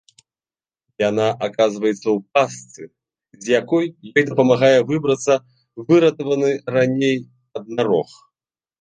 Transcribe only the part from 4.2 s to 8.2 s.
дапамагае выбрацца выратаваны раней аднарог.